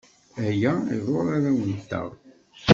Aya 0.45 0.71
iḍurr 0.95 1.27
arraw-nteɣ. 1.35 2.09